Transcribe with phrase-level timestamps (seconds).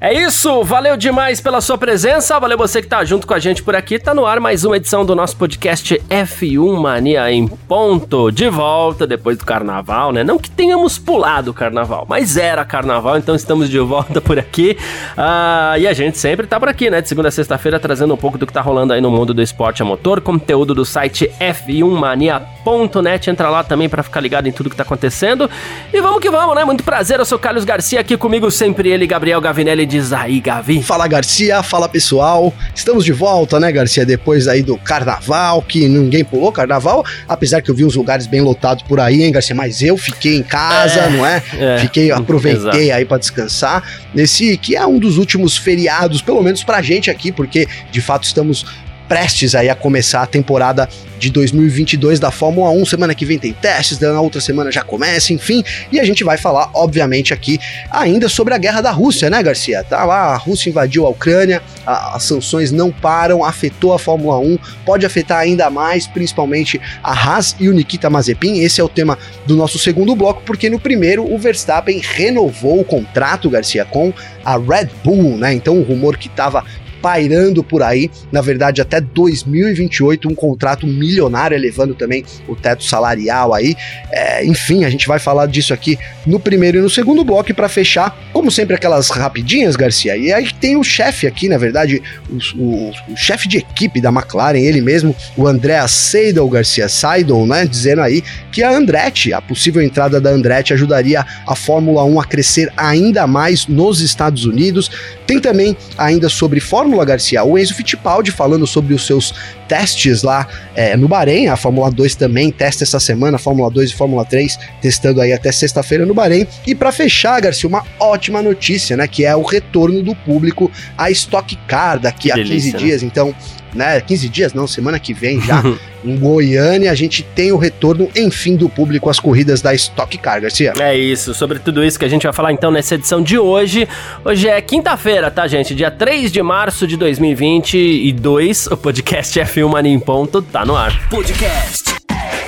[0.00, 3.64] É isso, valeu demais pela sua presença, valeu você que tá junto com a gente
[3.64, 3.98] por aqui.
[3.98, 9.08] Tá no ar mais uma edição do nosso podcast F1 Mania em ponto, de volta
[9.08, 10.22] depois do carnaval, né?
[10.22, 14.78] Não que tenhamos pulado o carnaval, mas era carnaval, então estamos de volta por aqui.
[15.16, 17.00] Ah, e a gente sempre tá por aqui, né?
[17.00, 19.42] De segunda a sexta-feira trazendo um pouco do que tá rolando aí no mundo do
[19.42, 23.30] esporte a motor, conteúdo do site f1mania.net.
[23.30, 25.50] Entra lá também para ficar ligado em tudo que tá acontecendo.
[25.92, 26.64] E vamos que vamos, né?
[26.64, 30.82] Muito prazer, eu sou Carlos Garcia aqui comigo sempre ele, Gabriel Gavinelli diz aí, Gavi?
[30.82, 32.52] Fala Garcia, fala pessoal.
[32.74, 34.04] Estamos de volta, né, Garcia?
[34.04, 38.42] Depois aí do carnaval, que ninguém pulou carnaval, apesar que eu vi uns lugares bem
[38.42, 39.56] lotados por aí, hein, Garcia?
[39.56, 41.42] Mas eu fiquei em casa, é, não é?
[41.58, 42.96] é fiquei, aproveitei exato.
[42.98, 43.82] aí para descansar.
[44.14, 48.24] Nesse que é um dos últimos feriados, pelo menos pra gente aqui, porque de fato
[48.24, 48.66] estamos
[49.08, 52.84] prestes aí a começar a temporada de 2022 da Fórmula 1.
[52.84, 55.64] Semana que vem tem testes, na outra semana já começa, enfim.
[55.90, 57.58] E a gente vai falar, obviamente, aqui
[57.90, 59.82] ainda sobre a guerra da Rússia, né, Garcia?
[59.82, 64.38] Tá lá, a Rússia invadiu a Ucrânia, a, as sanções não param, afetou a Fórmula
[64.38, 68.60] 1, pode afetar ainda mais, principalmente a Haas e o Nikita Mazepin.
[68.60, 72.84] Esse é o tema do nosso segundo bloco, porque no primeiro o Verstappen renovou o
[72.84, 74.12] contrato, Garcia, com
[74.44, 75.52] a Red Bull, né?
[75.52, 76.64] Então o rumor que estava
[77.00, 78.10] pairando por aí.
[78.30, 83.76] Na verdade, até 2028, um contrato milionário, elevando também o teto salarial aí.
[84.10, 87.52] É, enfim, a gente vai falar disso aqui no primeiro e no segundo bloco.
[87.54, 90.16] Para fechar, como sempre, aquelas rapidinhas, Garcia.
[90.16, 94.10] E aí tem o chefe aqui, na verdade, o, o, o chefe de equipe da
[94.10, 97.64] McLaren, ele mesmo, o André Seidel Garcia, Seidel, né?
[97.64, 102.24] Dizendo aí que a Andretti, a possível entrada da Andretti ajudaria a Fórmula 1 a
[102.24, 104.90] crescer ainda mais nos Estados Unidos.
[105.26, 109.34] Tem também ainda sobre Fórmula Garcia, o Enzo Fittipaldi falando sobre os seus
[109.66, 111.48] testes lá é, no Bahrein.
[111.48, 115.52] A Fórmula 2 também testa essa semana, Fórmula 2 e Fórmula 3 testando aí até
[115.52, 116.46] sexta-feira no Bahrein.
[116.66, 121.10] E para fechar, Garcia, uma ótima notícia, né, que é o retorno do público à
[121.10, 122.78] Stock Car daqui que a delícia, 15 né?
[122.78, 123.02] dias.
[123.02, 123.34] Então,
[123.74, 125.62] né, 15 dias não, semana que vem já,
[126.04, 130.40] em Goiânia, a gente tem o retorno, enfim, do público às corridas da Stock Car,
[130.40, 130.72] Garcia.
[130.78, 133.88] É isso, sobre tudo isso que a gente vai falar então nessa edição de hoje.
[134.24, 135.74] Hoje é quinta-feira, tá, gente?
[135.74, 141.08] Dia 3 de março de 2022, o podcast F1 Mania em Ponto tá no ar.
[141.08, 141.94] Podcast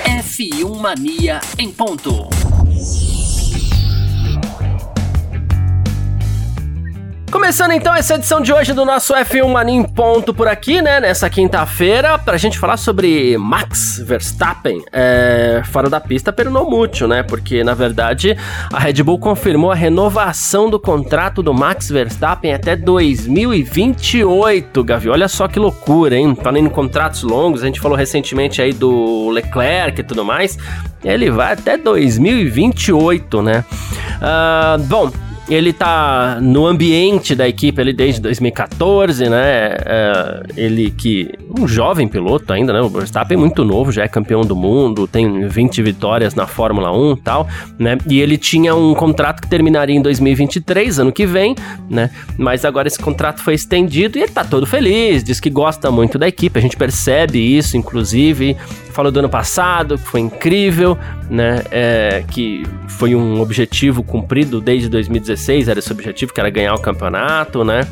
[0.05, 2.29] F1 Mania em Ponto.
[7.31, 10.99] Começando então essa edição de hoje do nosso F1 Mania em ponto por aqui, né?
[10.99, 17.07] Nessa quinta-feira, pra gente falar sobre Max Verstappen é, fora da pista pelo no mútil,
[17.07, 17.23] né?
[17.23, 18.37] Porque na verdade
[18.71, 25.07] a Red Bull confirmou a renovação do contrato do Max Verstappen até 2028, Gavi.
[25.07, 26.35] Olha só que loucura, hein?
[26.35, 30.57] Falando em contratos longos, a gente falou recentemente aí do Leclerc e tudo mais.
[31.01, 33.63] Ele vai até 2028, né?
[34.17, 35.09] Uh, bom,
[35.53, 39.75] ele tá no ambiente da equipe desde 2014, né?
[39.85, 41.29] É, ele que
[41.59, 42.81] um jovem piloto ainda, né?
[42.81, 46.91] O Verstappen é muito novo, já é campeão do mundo, tem 20 vitórias na Fórmula
[46.91, 47.47] 1 e tal,
[47.77, 47.97] né?
[48.07, 51.55] E ele tinha um contrato que terminaria em 2023, ano que vem,
[51.89, 52.09] né?
[52.37, 56.17] Mas agora esse contrato foi estendido e ele tá todo feliz, diz que gosta muito
[56.17, 58.55] da equipe, a gente percebe isso, inclusive,
[58.91, 60.97] falou do ano passado, que foi incrível,
[61.29, 61.63] né?
[61.71, 66.79] É, que foi um objetivo cumprido desde 2016, era esse objetivo, que era ganhar o
[66.79, 67.87] campeonato, né?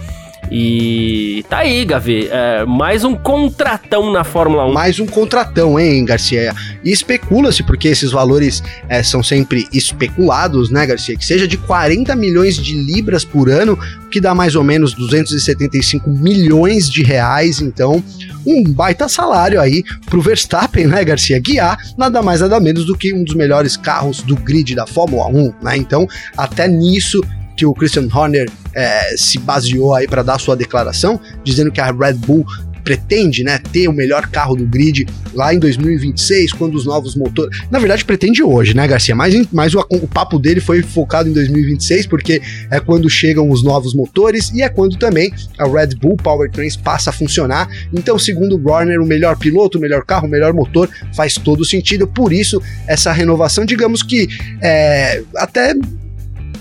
[0.52, 2.28] E tá aí, Gavi.
[2.32, 4.74] É, mais um contratão na Fórmula 1.
[4.74, 6.54] Mais um contratão, hein, Garcia?
[6.84, 11.16] E especula-se, porque esses valores é, são sempre especulados, né, Garcia?
[11.16, 13.78] Que seja de 40 milhões de libras por ano,
[14.10, 17.62] que dá mais ou menos 275 milhões de reais.
[17.62, 18.04] Então,
[18.46, 21.40] um baita salário aí pro Verstappen, né, Garcia?
[21.40, 25.28] Guiar nada mais nada menos do que um dos melhores carros do grid da Fórmula
[25.28, 25.78] 1, né?
[25.78, 27.22] Então, até nisso
[27.60, 31.92] que o Christian Horner é, se baseou aí para dar sua declaração, dizendo que a
[31.92, 32.46] Red Bull
[32.86, 37.60] pretende, né, ter o melhor carro do grid lá em 2026, quando os novos motores.
[37.70, 39.14] Na verdade, pretende hoje, né, Garcia?
[39.14, 42.42] Mas, mas o, o, papo dele foi focado em 2026, porque
[42.72, 47.10] é quando chegam os novos motores e é quando também a Red Bull Powertrains passa
[47.10, 47.70] a funcionar.
[47.94, 51.66] Então, segundo o Warner, o melhor piloto, o melhor carro, o melhor motor faz todo
[51.66, 52.08] sentido.
[52.08, 54.30] Por isso, essa renovação, digamos que
[54.62, 55.76] é, até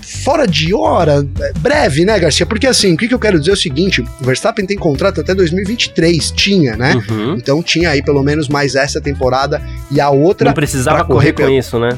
[0.09, 1.25] fora de hora,
[1.59, 2.45] breve, né, Garcia?
[2.45, 5.21] Porque assim, o que, que eu quero dizer é o seguinte: o Verstappen tem contrato
[5.21, 7.01] até 2023, tinha, né?
[7.09, 7.35] Uhum.
[7.35, 9.61] Então tinha aí pelo menos mais essa temporada
[9.91, 10.49] e a outra.
[10.49, 11.89] Não precisava correr, correr com isso, né?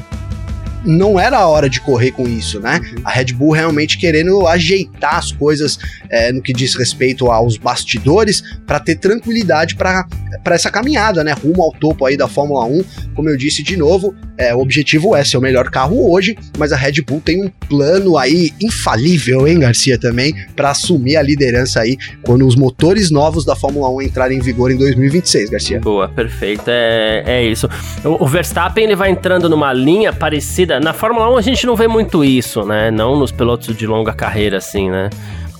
[0.84, 2.80] Não era a hora de correr com isso, né?
[2.82, 3.02] Uhum.
[3.04, 5.78] A Red Bull realmente querendo ajeitar as coisas
[6.10, 10.06] é, no que diz respeito aos bastidores para ter tranquilidade para
[10.46, 11.32] essa caminhada, né?
[11.32, 12.84] Rumo ao topo aí da Fórmula 1.
[13.14, 16.72] Como eu disse de novo, é, o objetivo é ser o melhor carro hoje, mas
[16.72, 21.80] a Red Bull tem um plano aí infalível, hein, Garcia, também, para assumir a liderança
[21.80, 25.80] aí quando os motores novos da Fórmula 1 entrarem em vigor em 2026, Garcia.
[25.80, 26.64] Boa, perfeito.
[26.66, 27.68] É, é isso.
[28.04, 30.71] O, o Verstappen ele vai entrando numa linha parecida.
[30.80, 32.90] Na Fórmula 1 a gente não vê muito isso, né?
[32.90, 35.10] Não nos pilotos de longa carreira, assim, né?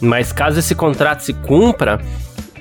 [0.00, 2.00] Mas caso esse contrato se cumpra,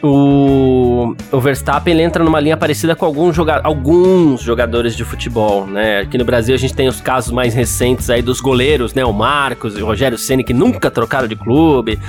[0.04, 6.00] o, o Verstappen entra numa linha parecida com alguns, joga alguns jogadores de futebol, né?
[6.00, 9.06] Aqui no Brasil a gente tem os casos mais recentes aí dos goleiros, né?
[9.06, 12.00] O Marcos e o Rogério Ceni que nunca trocaram de clube.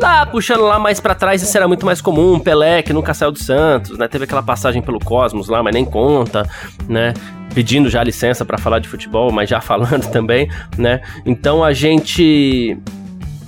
[0.00, 2.40] Lá, puxando lá mais para trás, isso era muito mais comum.
[2.40, 4.08] Pelé, que nunca saiu do Santos, né?
[4.08, 6.48] Teve aquela passagem pelo Cosmos lá, mas nem conta,
[6.88, 7.12] né?
[7.54, 10.48] Pedindo já licença para falar de futebol, mas já falando também,
[10.78, 11.02] né?
[11.26, 12.78] Então a gente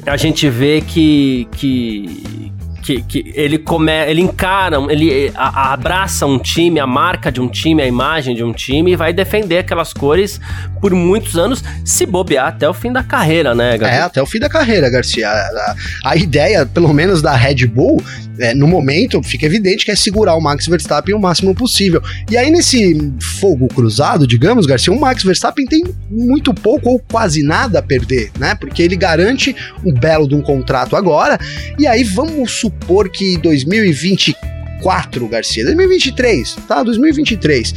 [0.05, 2.53] a gente vê que, que,
[2.83, 7.49] que, que ele come, ele encara, ele a, abraça um time, a marca de um
[7.49, 10.41] time, a imagem de um time e vai defender aquelas cores
[10.81, 14.01] por muitos anos, se bobear até o fim da carreira, né, Garcia?
[14.01, 15.29] É, até o fim da carreira, Garcia.
[15.29, 18.03] A, a ideia, pelo menos da Red Bull,
[18.39, 22.03] é, no momento, fica evidente que é segurar o Max Verstappen o máximo possível.
[22.29, 27.43] E aí, nesse fogo cruzado, digamos, Garcia, o Max Verstappen tem muito pouco ou quase
[27.43, 28.57] nada a perder, né?
[28.57, 29.55] Porque ele garante
[29.85, 31.39] um belo de um contrato agora,
[31.79, 32.72] e aí vamos supor
[33.13, 36.83] que 2024, Garcia, 2023, tá?
[36.83, 37.75] 2023,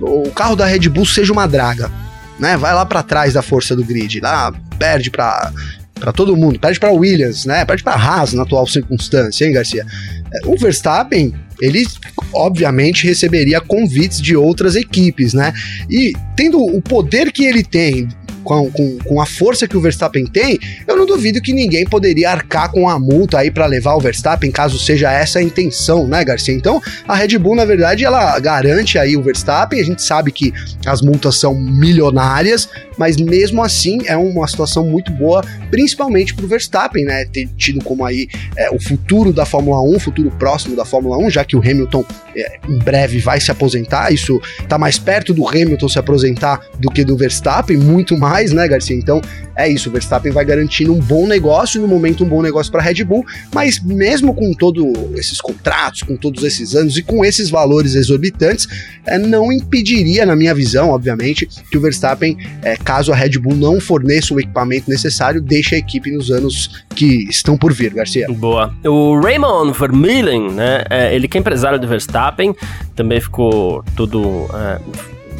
[0.00, 1.90] o carro da Red Bull seja uma draga,
[2.38, 2.56] né?
[2.56, 5.52] Vai lá para trás da força do grid, lá perde para
[5.94, 7.64] para todo mundo, perde para Williams, né?
[7.64, 9.86] Perde para Haas na atual circunstância, hein, Garcia?
[10.32, 11.86] É, o Verstappen, ele
[12.32, 15.52] obviamente receberia convites de outras equipes, né?
[15.88, 18.08] E tendo o poder que ele tem
[18.44, 22.30] com, com, com, a força que o Verstappen tem, eu não duvido que ninguém poderia
[22.30, 26.24] arcar com a multa aí para levar o Verstappen, caso seja essa a intenção, né,
[26.24, 26.54] Garcia?
[26.54, 30.52] Então, a Red Bull, na verdade, ela garante aí o Verstappen, a gente sabe que
[30.86, 36.48] as multas são milionárias, mas mesmo assim é uma situação muito boa, principalmente para o
[36.48, 40.84] Verstappen, né, ter tido como aí é, o futuro da Fórmula 1, futuro próximo da
[40.84, 42.04] Fórmula 1, já que o Hamilton
[42.36, 46.90] é, em breve vai se aposentar, isso tá mais perto do Hamilton se aposentar do
[46.90, 48.96] que do Verstappen, muito mais né, Garcia?
[48.96, 49.20] Então
[49.56, 52.80] é isso, o Verstappen vai garantindo um bom negócio, no momento um bom negócio para
[52.80, 54.84] a Red Bull, mas mesmo com todos
[55.16, 58.66] esses contratos, com todos esses anos e com esses valores exorbitantes,
[59.06, 63.54] é, não impediria, na minha visão, obviamente, que o Verstappen, é, caso a Red Bull
[63.54, 68.26] não forneça o equipamento necessário, deixe a equipe nos anos que estão por vir, Garcia.
[68.28, 68.72] Boa.
[68.84, 72.54] O Raymond Vermeulen, né, é, ele que é empresário do Verstappen,
[72.94, 74.80] também ficou tudo é,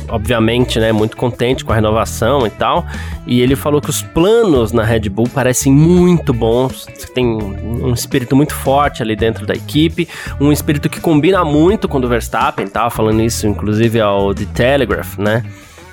[0.08, 2.87] obviamente, né, muito contente com a renovação e tal.
[3.26, 8.37] E ele falou que os planos na Red Bull parecem muito bons, tem um espírito
[8.37, 10.08] muito forte ali dentro da equipe,
[10.41, 14.46] um espírito que combina muito com o do Verstappen, tava falando isso inclusive ao The
[14.55, 15.44] Telegraph, né?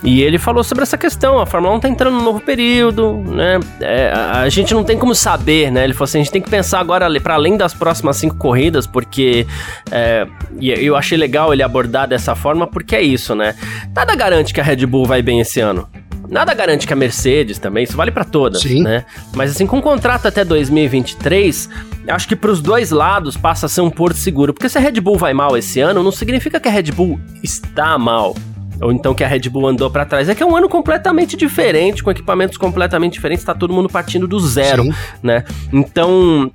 [0.04, 3.60] E ele falou sobre essa questão, a Fórmula 1 tá entrando num novo período, né?
[3.80, 5.84] É, a, a, gente não tem como saber, né?
[5.84, 8.88] Ele falou assim, a gente tem que pensar agora para além das próximas cinco corridas,
[8.88, 9.46] porque
[9.92, 10.26] é,
[10.60, 13.56] eu achei legal ele abordar dessa forma, porque é isso, né?
[13.96, 15.88] Nada garante que a Red Bull vai bem esse ano.
[16.28, 18.84] Nada garante que a Mercedes também, isso vale para todas, Sim.
[18.84, 19.06] né?
[19.36, 21.70] Mas assim, com um contrato até 2023,
[22.08, 24.82] acho que para os dois lados passa a ser um porto seguro, porque se a
[24.82, 28.34] Red Bull vai mal esse ano, não significa que a Red Bull está mal
[28.82, 30.28] ou então que a Red Bull andou para trás.
[30.30, 34.28] É que é um ano completamente diferente, com equipamentos completamente diferentes, tá todo mundo partindo
[34.28, 34.94] do zero, Sim.
[35.22, 35.44] né?
[35.72, 36.52] Então,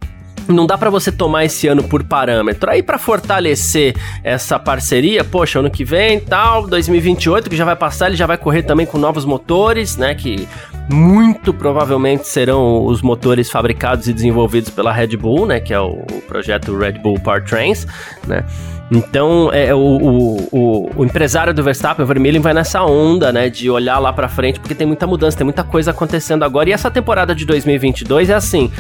[0.49, 2.71] não dá para você tomar esse ano por parâmetro.
[2.71, 8.09] Aí para fortalecer essa parceria, poxa, ano que vem, tal, 2028 que já vai passar,
[8.09, 10.49] ele já vai correr também com novos motores, né, que
[10.91, 16.05] muito provavelmente serão os motores fabricados e desenvolvidos pela Red Bull, né, que é o,
[16.29, 17.87] projeto Red Bull Powertrains,
[18.27, 18.45] né?
[18.91, 23.51] Então, é, o, o, o, o, empresário do Verstappen, o Vermeulen, vai nessa onda, né,
[23.51, 26.69] de olhar lá para frente, porque tem muita mudança, tem muita coisa acontecendo agora.
[26.69, 28.71] E essa temporada de 2022 é assim,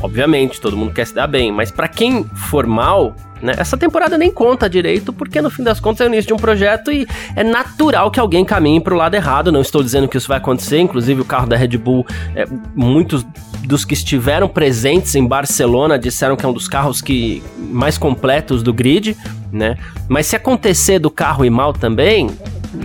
[0.00, 4.16] obviamente, todo mundo quer se dar bem, mas para quem for mal, né, essa temporada
[4.16, 7.06] nem conta direito, porque no fim das contas é o início de um projeto e
[7.34, 9.52] é natural que alguém caminhe para o lado errado.
[9.52, 13.26] Não estou dizendo que isso vai acontecer, inclusive o carro da Red Bull, é, muitos
[13.66, 18.62] dos que estiveram presentes em Barcelona disseram que é um dos carros que mais completos
[18.62, 19.16] do grid,
[19.50, 19.76] né?
[20.08, 22.30] Mas se acontecer do carro ir mal também,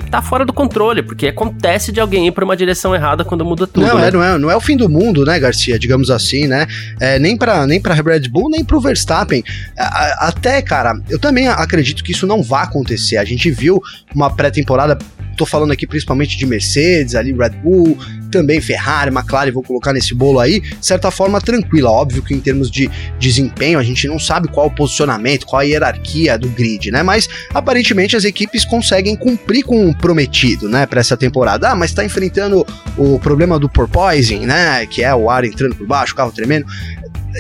[0.10, 3.68] tá fora do controle, porque acontece de alguém ir para uma direção errada quando muda
[3.68, 3.86] tudo.
[3.86, 4.08] Não, né?
[4.08, 5.78] é, não, é, não é o fim do mundo, né, Garcia?
[5.78, 6.68] Digamos assim, né?
[7.00, 9.44] É, nem para nem para Red Bull, nem para o Verstappen.
[10.18, 13.18] Até, cara, eu também acredito que isso não vai acontecer.
[13.18, 13.82] A gente viu
[14.14, 14.98] uma pré-temporada
[15.38, 17.98] tô falando aqui principalmente de Mercedes, ali Red Bull,
[18.32, 21.92] também Ferrari, McLaren, vou colocar nesse bolo aí, de certa forma tranquila.
[21.92, 25.64] Óbvio que em termos de desempenho, a gente não sabe qual o posicionamento, qual a
[25.64, 27.04] hierarquia do grid, né?
[27.04, 31.70] Mas aparentemente as equipes conseguem cumprir com o prometido, né, para essa temporada.
[31.70, 32.66] Ah, mas tá enfrentando
[32.98, 36.66] o problema do porpoising, né, que é o ar entrando por baixo, o carro tremendo.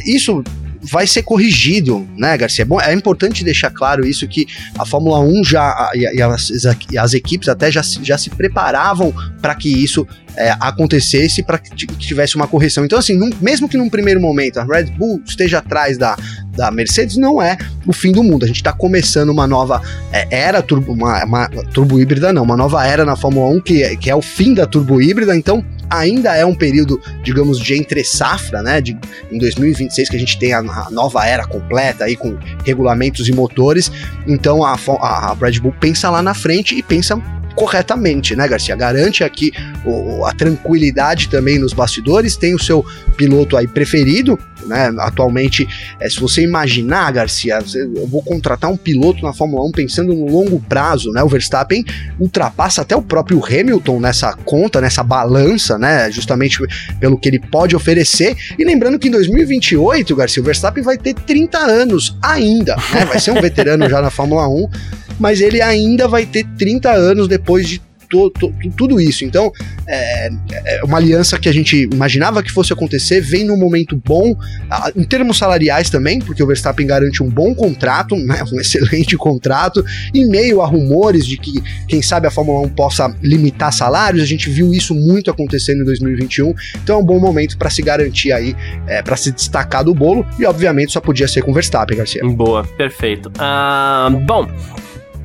[0.05, 0.43] Isso
[0.81, 2.63] vai ser corrigido, né, Garcia?
[2.63, 4.47] É, bom, é importante deixar claro isso que
[4.77, 6.49] a Fórmula 1 já e, e, as,
[6.91, 11.85] e as, equipes até já, já se preparavam para que isso é, acontecesse, para que
[11.97, 12.83] tivesse uma correção.
[12.83, 16.17] Então, assim, num, mesmo que num primeiro momento a Red Bull esteja atrás da,
[16.55, 18.43] da Mercedes, não é o fim do mundo.
[18.43, 22.57] A gente está começando uma nova é, era turbo, uma, uma, turbo híbrida, não, uma
[22.57, 25.35] nova era na Fórmula 1 que, é, que é o fim da turbo híbrida.
[25.35, 28.81] Então, ainda é um período, digamos, de entre safra, né?
[28.81, 28.97] De,
[29.31, 33.31] em 2026 que a gente tem a, a nova era completa aí com regulamentos e
[33.31, 33.91] motores.
[34.25, 37.21] Então a, a, a Red Bull pensa lá na frente e pensa
[37.55, 38.75] corretamente, né, Garcia?
[38.75, 39.51] Garante aqui
[39.85, 42.85] o, a tranquilidade também nos bastidores, tem o seu
[43.17, 44.93] piloto aí preferido, né?
[44.99, 45.67] Atualmente,
[45.99, 50.25] é, se você imaginar, Garcia, eu vou contratar um piloto na Fórmula 1 pensando no
[50.25, 51.23] longo prazo, né?
[51.23, 51.83] O Verstappen
[52.19, 56.11] ultrapassa até o próprio Hamilton nessa conta, nessa balança, né?
[56.11, 56.59] Justamente
[56.99, 58.35] pelo que ele pode oferecer.
[58.57, 63.05] E lembrando que em 2028, Garcia, o Verstappen vai ter 30 anos ainda, né?
[63.05, 64.69] Vai ser um veterano já na Fórmula 1
[65.21, 67.81] mas ele ainda vai ter 30 anos depois de
[68.11, 69.23] to, to, tudo isso.
[69.23, 69.51] Então,
[69.87, 74.35] é, é, uma aliança que a gente imaginava que fosse acontecer, vem num momento bom,
[74.95, 79.83] em termos salariais também, porque o Verstappen garante um bom contrato, né, um excelente contrato,
[80.13, 84.27] em meio a rumores de que, quem sabe, a Fórmula 1 possa limitar salários, a
[84.27, 88.33] gente viu isso muito acontecendo em 2021, então é um bom momento para se garantir
[88.33, 88.55] aí,
[88.87, 92.21] é, para se destacar do bolo, e obviamente só podia ser com o Verstappen, Garcia.
[92.25, 93.29] Boa, perfeito.
[93.29, 94.49] Uh, bom.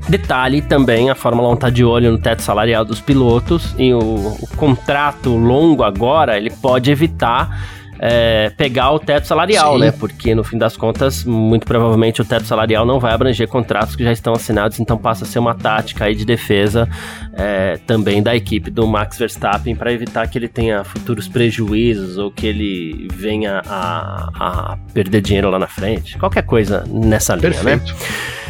[0.09, 3.99] Detalhe também, a Fórmula 1 está de olho no teto salarial dos pilotos e o,
[3.99, 7.51] o contrato longo agora ele pode evitar
[7.99, 9.81] é, pegar o teto salarial, Sim.
[9.81, 9.93] né?
[9.93, 14.05] Porque no fim das contas, muito provavelmente o teto salarial não vai abranger contratos que
[14.05, 16.89] já estão assinados, então passa a ser uma tática aí de defesa
[17.33, 22.31] é, também da equipe do Max Verstappen para evitar que ele tenha futuros prejuízos ou
[22.31, 26.19] que ele venha a, a perder dinheiro lá na frente.
[26.19, 27.77] Qualquer coisa nessa linha, né?
[27.77, 27.93] Perfeito.
[27.93, 28.46] né?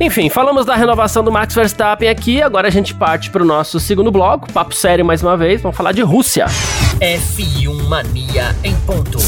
[0.00, 3.78] Enfim, falamos da renovação do Max Verstappen aqui, agora a gente parte para o nosso
[3.78, 6.46] segundo bloco, papo sério mais uma vez, vamos falar de Rússia.
[7.00, 9.18] F1 Mania em ponto.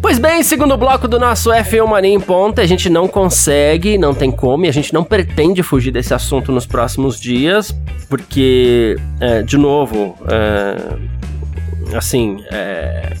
[0.00, 4.14] Pois bem, segundo bloco do nosso F1 Mania em ponto, a gente não consegue, não
[4.14, 7.76] tem como, e a gente não pretende fugir desse assunto nos próximos dias,
[8.08, 11.18] porque, é, de novo, é
[11.94, 13.16] assim, é,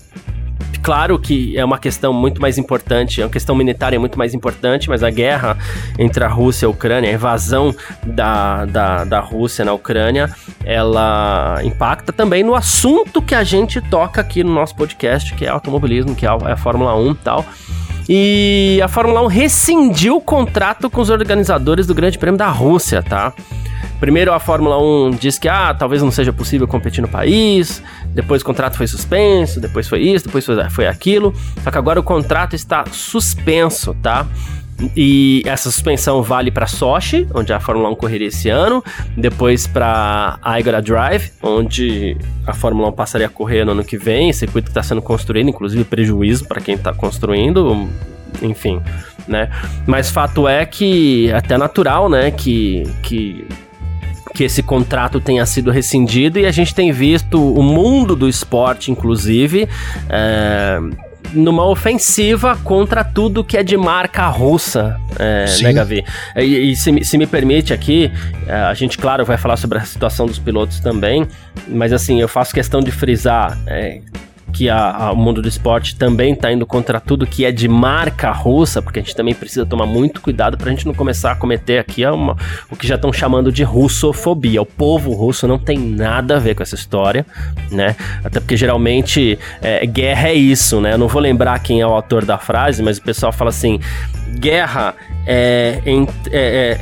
[0.82, 4.88] claro que é uma questão muito mais importante, é uma questão militar muito mais importante,
[4.88, 5.56] mas a guerra
[5.98, 10.30] entre a Rússia e a Ucrânia, a invasão da, da, da Rússia na Ucrânia,
[10.64, 15.48] ela impacta também no assunto que a gente toca aqui no nosso podcast, que é
[15.48, 17.44] automobilismo, que é a, é Fórmula 1 e tal.
[18.08, 23.02] E a Fórmula 1 rescindiu o contrato com os organizadores do Grande Prêmio da Rússia,
[23.02, 23.34] tá?
[24.00, 27.82] Primeiro a Fórmula 1 diz que ah, talvez não seja possível competir no país,
[28.14, 31.34] depois o contrato foi suspenso, depois foi isso, depois foi, foi aquilo.
[31.62, 34.26] Só que agora o contrato está suspenso, tá?
[34.96, 38.82] E essa suspensão vale para Sochi, onde a Fórmula 1 correria esse ano,
[39.16, 44.32] depois para Aigora Drive, onde a Fórmula 1 passaria a correr no ano que vem,
[44.32, 47.88] circuito que está sendo construído, inclusive prejuízo para quem está construindo,
[48.40, 48.80] enfim,
[49.26, 49.50] né?
[49.84, 53.48] Mas fato é que até natural, né, que que
[54.38, 58.88] que esse contrato tenha sido rescindido e a gente tem visto o mundo do esporte,
[58.88, 59.68] inclusive,
[60.08, 60.78] é,
[61.32, 66.04] numa ofensiva contra tudo que é de marca russa, é, né, Gavi?
[66.36, 68.12] E, e se, se, me permite aqui,
[68.46, 71.26] é, a gente, claro, vai falar sobre a situação dos pilotos também,
[71.66, 73.58] mas assim, eu faço questão de frisar.
[73.66, 74.00] É,
[74.58, 77.68] que a, a, o mundo do esporte também está indo contra tudo que é de
[77.68, 81.30] marca russa, porque a gente também precisa tomar muito cuidado para a gente não começar
[81.30, 82.36] a cometer aqui uma,
[82.68, 84.60] o que já estão chamando de russofobia.
[84.60, 87.24] O povo russo não tem nada a ver com essa história,
[87.70, 87.94] né?
[88.24, 90.94] Até porque geralmente é, guerra é isso, né?
[90.94, 93.78] Eu não vou lembrar quem é o autor da frase, mas o pessoal fala assim:
[94.40, 94.92] guerra
[95.24, 95.92] é, é,
[96.32, 96.78] é,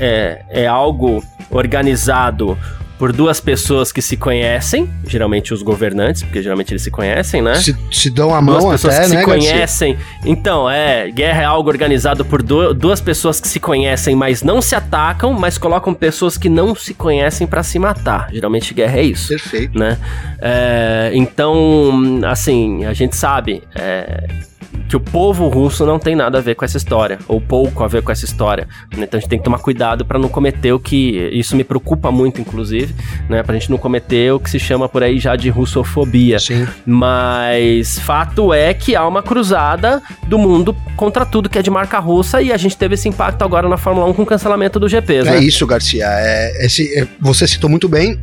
[0.50, 2.56] é, é algo organizado
[2.98, 7.54] por duas pessoas que se conhecem, geralmente os governantes, porque geralmente eles se conhecem, né?
[7.56, 9.94] Se, se dão a mão duas pessoas até, que né, se conhecem.
[9.94, 10.16] Garcia?
[10.24, 14.62] Então, é, guerra é algo organizado por do, duas pessoas que se conhecem, mas não
[14.62, 18.28] se atacam, mas colocam pessoas que não se conhecem para se matar.
[18.32, 19.28] Geralmente guerra é isso.
[19.28, 19.78] Perfeito.
[19.78, 19.98] Né?
[20.40, 24.26] É, então, assim, a gente sabe, é,
[24.88, 27.88] que o povo russo não tem nada a ver com essa história, ou pouco a
[27.88, 28.68] ver com essa história.
[28.96, 29.04] Né?
[29.04, 31.30] Então a gente tem que tomar cuidado para não cometer o que.
[31.32, 32.94] Isso me preocupa muito, inclusive,
[33.28, 33.42] né?
[33.42, 36.38] Pra gente não cometer o que se chama por aí já de russofobia.
[36.38, 36.66] Sim.
[36.84, 41.98] Mas fato é que há uma cruzada do mundo contra tudo que é de marca
[41.98, 44.88] russa e a gente teve esse impacto agora na Fórmula 1 com o cancelamento do
[44.88, 45.14] GP.
[45.14, 45.38] É né?
[45.40, 46.06] isso, Garcia.
[46.06, 48.18] É, esse, é, você citou muito bem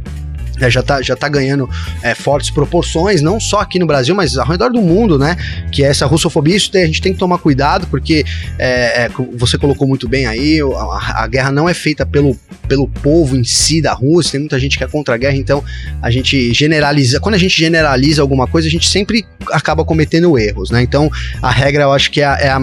[0.63, 1.69] é, já está já tá ganhando
[2.01, 5.35] é, fortes proporções, não só aqui no Brasil, mas ao redor do mundo, né?
[5.71, 8.25] Que é essa russofobia, isso a gente tem que tomar cuidado, porque
[8.57, 12.87] é, é você colocou muito bem aí, a, a, guerra não é feita pelo, pelo
[12.87, 15.63] povo em si da Rússia, tem muita gente que é contra a guerra, então
[16.01, 20.71] a gente generaliza, quando a gente generaliza alguma coisa, a gente sempre acaba cometendo erros,
[20.71, 20.81] né?
[20.81, 21.09] Então
[21.41, 22.59] a regra, eu acho que é é a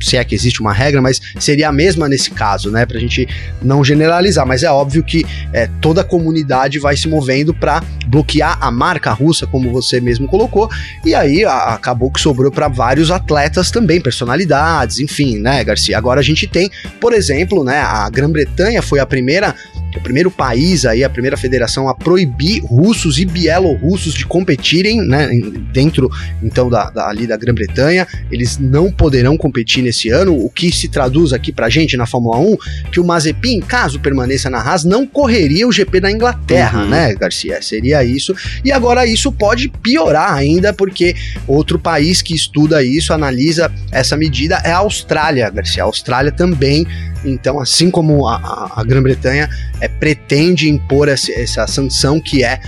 [0.00, 2.86] se é que existe uma regra, mas seria a mesma nesse caso, né?
[2.86, 3.28] Pra gente
[3.60, 7.82] não generalizar, mas é óbvio que é, toda a comunidade vai se mover movendo para
[8.06, 10.70] bloquear a marca russa, como você mesmo colocou,
[11.04, 15.96] e aí a, acabou que sobrou para vários atletas também, personalidades, enfim, né, Garcia?
[15.96, 16.70] Agora a gente tem,
[17.00, 19.54] por exemplo, né, a Grã-Bretanha foi a primeira
[19.96, 25.28] o primeiro país aí, a primeira federação a proibir russos e bielorrussos de competirem, né,
[25.72, 26.10] dentro
[26.42, 30.88] então da, da ali da Grã-Bretanha, eles não poderão competir nesse ano, o que se
[30.88, 32.56] traduz aqui pra gente na Fórmula 1,
[32.90, 36.88] que o Mazepin, caso permaneça na Haas, não correria o GP da Inglaterra, uhum.
[36.88, 37.60] né, Garcia?
[37.62, 38.34] Seria isso.
[38.64, 41.14] E agora isso pode piorar ainda, porque
[41.46, 45.82] outro país que estuda isso, analisa essa medida é a Austrália, Garcia.
[45.82, 46.86] A Austrália também
[47.24, 49.48] então, assim como a, a, a Grã-Bretanha
[49.82, 52.60] é, pretende impor essa, essa, sanção que é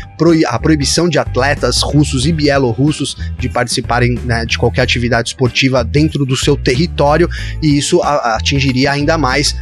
[0.48, 6.26] a proibição de atletas russos e bielorrussos de participarem né, de qualquer atividade esportiva dentro
[6.26, 7.30] do seu território,
[7.62, 9.56] e isso a, atingiria ainda mais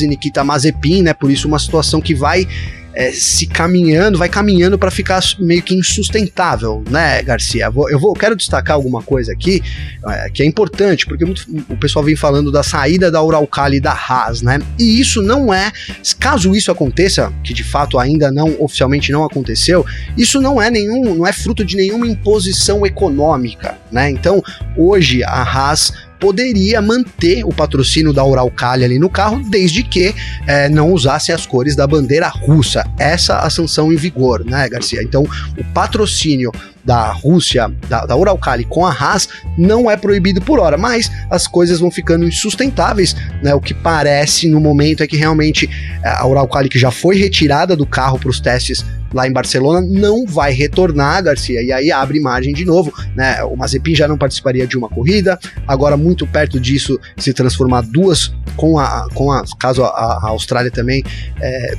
[0.00, 1.12] e Nikita Mazepin, né?
[1.12, 2.46] Por isso, uma situação que vai
[2.94, 7.70] é, se caminhando, vai caminhando para ficar meio que insustentável, né, Garcia?
[7.88, 9.62] Eu vou, quero destacar alguma coisa aqui
[10.06, 13.92] é, que é importante, porque muito, o pessoal vem falando da saída da Uralcali da
[13.92, 14.60] Haas, né?
[14.78, 15.72] E isso não é,
[16.18, 19.84] caso isso aconteça, que de fato ainda não oficialmente não aconteceu,
[20.16, 24.10] isso não é nenhum, não é fruto de nenhuma imposição econômica, né?
[24.10, 24.42] Então,
[24.76, 25.92] hoje a Haas
[26.24, 30.14] poderia manter o patrocínio da Uralcali ali no carro, desde que
[30.46, 32.82] é, não usassem as cores da bandeira russa.
[32.98, 35.02] Essa a sanção em vigor, né, Garcia?
[35.02, 36.50] Então, o patrocínio
[36.82, 41.46] da Rússia, da, da Uralkali com a Haas, não é proibido por hora, mas as
[41.46, 43.54] coisas vão ficando insustentáveis, né?
[43.54, 45.68] O que parece no momento é que realmente
[46.02, 48.82] é, a Uralkali que já foi retirada do carro para os testes
[49.14, 53.42] lá em Barcelona não vai retornar, Garcia, e aí abre margem de novo, né?
[53.44, 58.34] O Mazepin já não participaria de uma corrida, agora muito perto disso se transformar duas
[58.56, 61.02] com a, com a caso a, a Austrália também
[61.40, 61.74] é,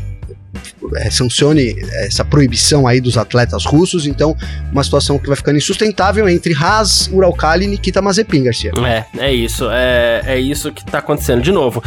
[0.97, 4.35] é, sancione essa proibição aí dos atletas russos, então
[4.71, 8.71] uma situação que vai ficando insustentável entre Haas, Uralkali e Nikita Mazepin, Garcia.
[8.85, 11.41] É, é isso, é, é isso que tá acontecendo.
[11.41, 11.83] De novo,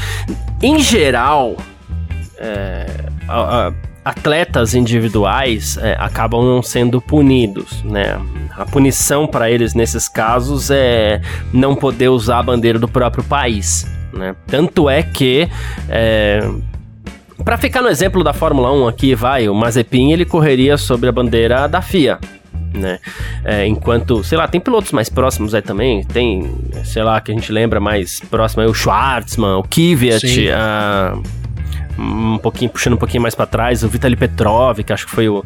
[0.62, 1.56] em geral,
[2.38, 2.86] é,
[3.28, 3.72] a, a,
[4.08, 8.18] atletas individuais é, acabam não sendo punidos, né?
[8.56, 11.20] A punição para eles nesses casos é
[11.52, 14.34] não poder usar a bandeira do próprio país, né?
[14.46, 15.46] Tanto é que
[15.90, 16.40] é,
[17.44, 21.12] para ficar no exemplo da Fórmula 1 aqui, vai, o Mazepin ele correria sobre a
[21.12, 22.18] bandeira da FIA,
[22.72, 22.98] né?
[23.44, 26.50] É, enquanto, sei lá, tem pilotos mais próximos aí também, tem,
[26.82, 31.18] sei lá, que a gente lembra mais próximo aí, o Schwartzman, o Kvyat, a
[31.98, 35.28] um pouquinho, puxando um pouquinho mais para trás, o Vitaly Petrov, que acho que foi
[35.28, 35.44] o,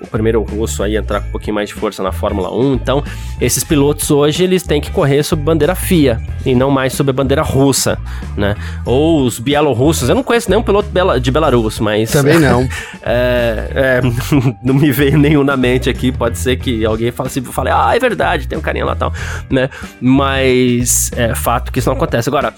[0.00, 2.74] o primeiro russo a entrar com um pouquinho mais de força na Fórmula 1.
[2.74, 3.02] Então,
[3.40, 7.12] esses pilotos hoje, eles têm que correr sob bandeira FIA e não mais sob a
[7.12, 7.98] bandeira russa,
[8.36, 8.54] né?
[8.84, 10.88] Ou os bielorrussos, eu não conheço nenhum piloto
[11.20, 12.12] de Belarus, mas...
[12.12, 12.68] Também não.
[13.02, 14.00] é, é,
[14.62, 17.92] não me veio nenhum na mente aqui, pode ser que alguém fale assim, fale, ah,
[17.94, 19.12] é verdade, tem um carinha lá tal,
[19.48, 19.70] né?
[20.00, 22.28] Mas é fato que isso não acontece.
[22.28, 22.52] Agora,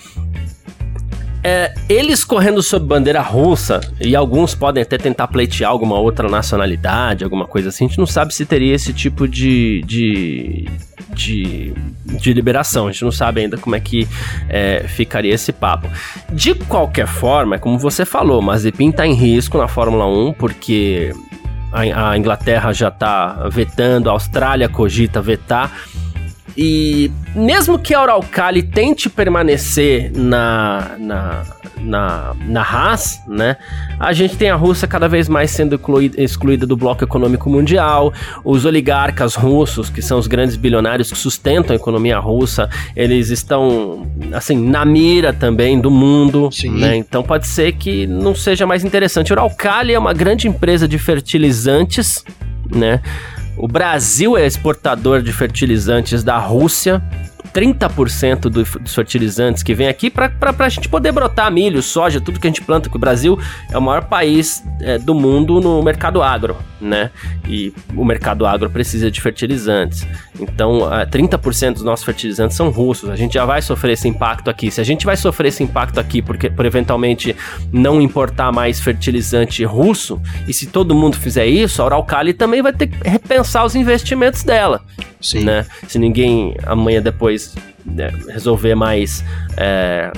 [1.49, 7.23] é, eles correndo sob bandeira russa, e alguns podem até tentar pleitear alguma outra nacionalidade,
[7.23, 10.69] alguma coisa assim, a gente não sabe se teria esse tipo de, de,
[11.15, 11.73] de,
[12.05, 14.09] de liberação, a gente não sabe ainda como é que
[14.49, 15.89] é, ficaria esse papo.
[16.33, 21.13] De qualquer forma, é como você falou, Mazepin está em risco na Fórmula 1, porque
[21.71, 25.71] a, Inglaterra já está vetando, a Austrália cogita vetar.
[26.57, 31.43] E mesmo que a Uralcali tente permanecer na, na,
[31.79, 33.57] na, na Haas, né?
[34.01, 38.13] A gente tem a Rússia cada vez mais sendo excluída, excluída do bloco econômico mundial.
[38.43, 44.07] Os oligarcas russos, que são os grandes bilionários que sustentam a economia russa, eles estão,
[44.33, 46.97] assim, na mira também do mundo, né?
[46.97, 49.31] Então pode ser que não seja mais interessante.
[49.31, 52.25] A Uralcali é uma grande empresa de fertilizantes,
[52.75, 53.03] né?
[53.59, 57.03] O Brasil é exportador de fertilizantes da Rússia,
[57.53, 62.41] 30% do, dos fertilizantes que vem aqui para a gente poder brotar milho, soja, tudo
[62.41, 63.39] que a gente planta, que o Brasil
[63.71, 67.11] é o maior país é, do mundo no mercado agro, né?
[67.49, 70.07] E o mercado agro precisa de fertilizantes.
[70.39, 70.81] Então,
[71.11, 73.09] 30% dos nossos fertilizantes são russos.
[73.09, 74.71] A gente já vai sofrer esse impacto aqui.
[74.71, 77.35] Se a gente vai sofrer esse impacto aqui porque, por eventualmente
[77.73, 82.73] não importar mais fertilizante russo, e se todo mundo fizer isso, a Uralcali também vai
[82.73, 84.83] ter que repensar os investimentos dela.
[85.21, 85.45] Sim.
[85.45, 85.67] Né?
[85.89, 87.36] Se ninguém amanhã depois
[87.85, 89.25] né, resolver mais
[89.57, 90.11] é,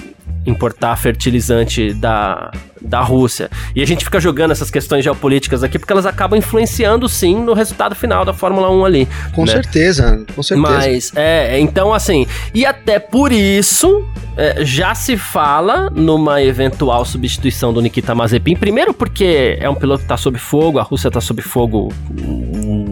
[0.46, 2.50] importar fertilizante da,
[2.80, 3.50] da Rússia.
[3.74, 7.52] E a gente fica jogando essas questões geopolíticas aqui porque elas acabam influenciando sim no
[7.52, 9.08] resultado final da Fórmula 1 ali.
[9.34, 9.52] Com né?
[9.52, 10.72] certeza, com certeza.
[10.74, 14.04] Mas, é, então assim, e até por isso
[14.36, 18.56] é, já se fala numa eventual substituição do Nikita Mazepin.
[18.56, 21.92] Primeiro porque é um piloto que está sob fogo, a Rússia está sob fogo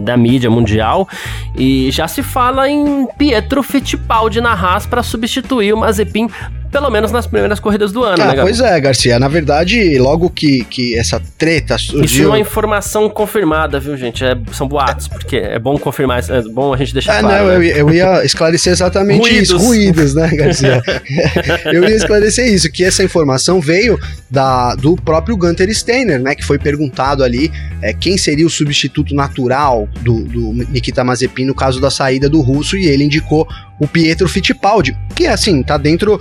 [0.07, 1.07] da mídia mundial.
[1.55, 6.29] E já se fala em Pietro Fittipaldi na Haas para substituir o Mazepin
[6.71, 9.19] pelo menos nas primeiras corridas do ano, ah, né, Pois é, Garcia.
[9.19, 12.03] Na verdade, logo que, que essa treta surgiu...
[12.03, 14.23] Isso é uma informação confirmada, viu, gente?
[14.23, 17.45] É, são boatos, porque é bom confirmar, é bom a gente deixar é, claro.
[17.45, 17.67] Não, né?
[17.67, 19.49] eu, eu ia esclarecer exatamente Ruídos.
[19.49, 19.57] isso.
[19.57, 20.81] Ruídos, né, Garcia?
[21.73, 23.99] eu ia esclarecer isso, que essa informação veio
[24.29, 27.51] da, do próprio Gunter Steiner, né, que foi perguntado ali
[27.81, 32.41] é, quem seria o substituto natural do, do Nikita Mazepin no caso da saída do
[32.41, 33.47] russo, e ele indicou
[33.79, 36.19] o Pietro Fittipaldi, que assim, tá dentro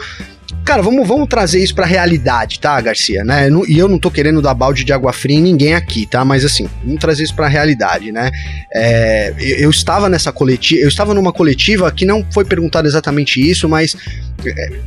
[0.67, 3.49] Cara, vamos, vamos trazer isso pra realidade, tá, Garcia, né?
[3.69, 6.25] E eu não tô querendo dar balde de água fria em ninguém aqui, tá?
[6.25, 8.33] Mas assim, vamos trazer isso pra realidade, né?
[8.75, 13.41] É, eu, eu estava nessa coletiva, eu estava numa coletiva que não foi perguntado exatamente
[13.41, 13.97] isso, mas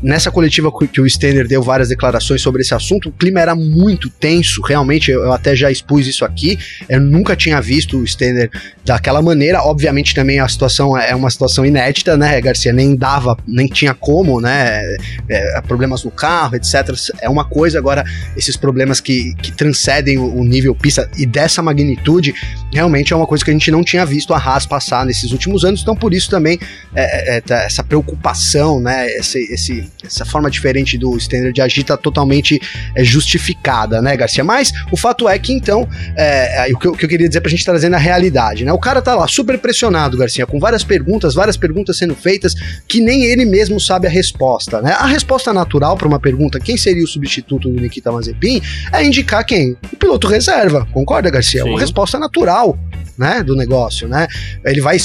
[0.02, 4.10] nessa coletiva que o Stender deu várias declarações sobre esse assunto, o clima era muito
[4.10, 8.50] tenso, realmente, eu até já expus isso aqui, eu nunca tinha visto o Stender
[8.86, 13.68] daquela maneira, obviamente também a situação é uma situação inédita, né, Garcia, nem dava, nem
[13.68, 14.82] tinha como, né,
[15.28, 16.90] é, problemas no carro, etc,
[17.22, 18.04] é uma coisa, agora
[18.36, 22.34] esses problemas que, que transcendem o, o nível pista e dessa magnitude,
[22.74, 25.64] realmente é uma coisa que a gente não tinha visto a Haas passar nesses últimos
[25.64, 26.60] anos, então por isso também
[26.96, 31.84] é, é, é essa preocupação, né, esse, esse, essa forma diferente do standard de agir
[31.84, 32.60] tá totalmente
[32.96, 34.44] é, justificada, né, Garcia?
[34.44, 37.42] Mas o fato é que então, é, é, o, que eu, que eu queria dizer
[37.42, 38.72] pra gente trazer na realidade, né?
[38.72, 42.54] O cara tá lá super pressionado, Garcia, com várias perguntas, várias perguntas sendo feitas
[42.88, 44.94] que nem ele mesmo sabe a resposta, né?
[44.94, 48.62] A resposta natural para uma pergunta, quem seria o substituto do Nikita Mazepin,
[48.94, 49.76] é indicar quem?
[49.92, 51.64] O piloto reserva, concorda, Garcia?
[51.64, 51.70] Sim.
[51.70, 52.78] Uma resposta natural
[53.20, 54.28] né, do negócio, né?
[54.64, 54.98] Ele vai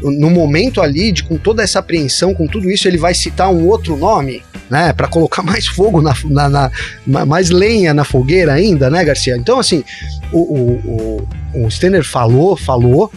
[0.00, 3.66] no momento ali de com toda essa apreensão, com tudo isso, ele vai citar um
[3.66, 6.70] outro nome, né, para colocar mais fogo na, na,
[7.06, 9.36] na, mais lenha na fogueira ainda, né, Garcia?
[9.36, 9.84] Então assim,
[10.32, 13.10] o, o, o, o falou, falou,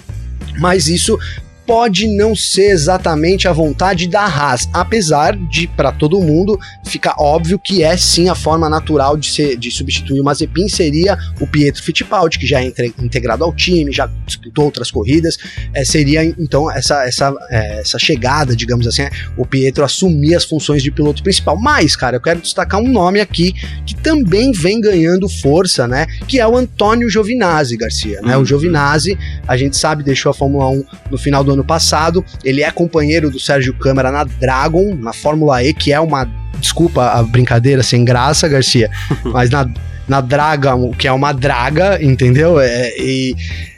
[0.60, 1.18] mas isso
[1.66, 7.60] pode não ser exatamente a vontade da Haas, apesar de para todo mundo ficar óbvio
[7.60, 11.82] que é sim a forma natural de, ser, de substituir o Mazepin seria o Pietro
[11.82, 15.38] Fittipaldi, que já é entre, integrado ao time, já disputou outras corridas,
[15.74, 19.04] é, seria então essa, essa, é, essa chegada, digamos assim,
[19.38, 21.58] o Pietro assumir as funções de piloto principal.
[21.58, 23.54] Mas, cara, eu quero destacar um nome aqui
[23.86, 26.06] que também vem ganhando força, né?
[26.28, 28.22] Que é o Antônio Giovinazzi, Garcia.
[28.22, 28.36] Né?
[28.36, 28.46] O uhum.
[28.46, 32.24] Giovinazzi, a gente sabe, deixou a Fórmula 1 no final do ano passado.
[32.44, 36.30] Ele é companheiro do Sérgio Câmara na Dragon, na Fórmula E, que é uma.
[36.60, 38.90] Desculpa a brincadeira sem graça, Garcia,
[39.26, 39.68] mas na,
[40.08, 42.60] na Draga, que é uma draga, entendeu?
[42.60, 43.36] É, e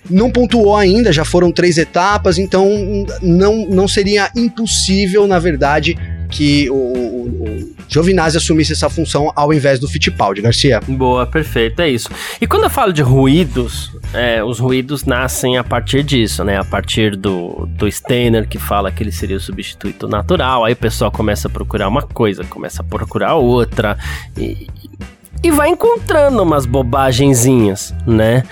[0.09, 2.69] não pontuou ainda, já foram três etapas, então
[3.21, 5.97] não, não seria impossível, na verdade,
[6.33, 10.79] que o, o, o Giovinazzi assumisse essa função ao invés do Fittipaldi, Garcia.
[10.87, 12.09] Boa, perfeito, é isso.
[12.41, 16.57] E quando eu falo de ruídos, é, os ruídos nascem a partir disso, né?
[16.57, 20.75] A partir do, do Steiner, que fala que ele seria o substituto natural, aí o
[20.77, 23.95] pessoal começa a procurar uma coisa, começa a procurar outra,
[24.35, 24.67] e,
[25.43, 28.43] e vai encontrando umas bobagenzinhas, né?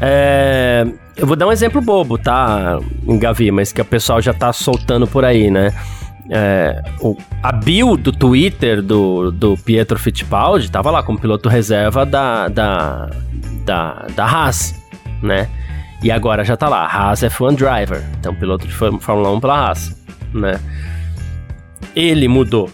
[0.00, 2.78] É, eu vou dar um exemplo bobo, tá,
[3.18, 5.72] Gavi, mas que o pessoal já tá soltando por aí, né?
[6.30, 12.06] É, o, a bio do Twitter do, do Pietro Fittipaldi tava lá como piloto reserva
[12.06, 13.10] da, da,
[13.64, 14.74] da, da Haas,
[15.22, 15.48] né?
[16.02, 19.94] E agora já tá lá, Haas F1 Driver, então piloto de Fórmula 1 pela Haas,
[20.32, 20.60] né?
[21.94, 22.70] Ele mudou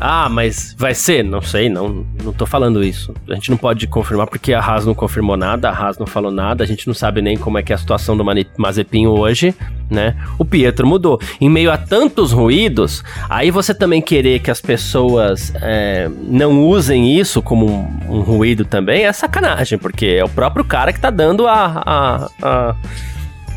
[0.00, 1.22] ah, mas vai ser?
[1.22, 3.14] Não sei, não, não tô falando isso.
[3.28, 6.30] A gente não pode confirmar porque a Haas não confirmou nada, a Haas não falou
[6.30, 8.24] nada, a gente não sabe nem como é que é a situação do
[8.58, 9.54] Mazepin hoje,
[9.90, 10.16] né?
[10.38, 11.20] O Pietro mudou.
[11.40, 17.18] Em meio a tantos ruídos, aí você também querer que as pessoas é, não usem
[17.18, 21.10] isso como um, um, ruído também é sacanagem, porque é o próprio cara que tá
[21.10, 22.76] dando a, a, a